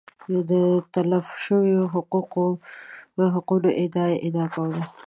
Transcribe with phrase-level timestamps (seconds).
[0.49, 0.51] د
[0.93, 4.81] تلف شویو حقونو اعادې ادعا کوله